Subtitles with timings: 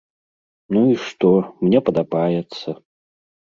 [0.75, 1.29] Ну і што,
[1.67, 2.69] мне падабаецца!